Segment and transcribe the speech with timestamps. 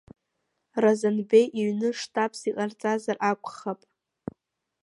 [0.83, 3.79] Разанбеи иҩны штабс иҟарҵазар акәхап…